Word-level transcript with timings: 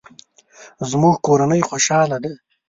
زموږ 0.89 1.15
کورنۍ 1.25 1.61
خوشحاله 1.69 2.17
ده 2.23 2.31